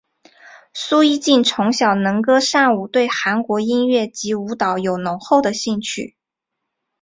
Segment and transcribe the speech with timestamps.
[0.73, 6.17] 苏一晋从小能歌善舞对韩国音乐及舞蹈有浓厚的兴趣。